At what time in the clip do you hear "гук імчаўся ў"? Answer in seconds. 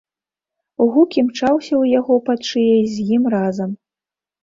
0.95-1.99